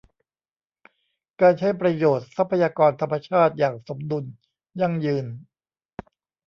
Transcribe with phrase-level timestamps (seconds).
[1.41, 4.25] การใช้ประโยชน์ทรัพยากรธรรมชาติอย่างสมดุล
[4.81, 5.25] ยั่งยืน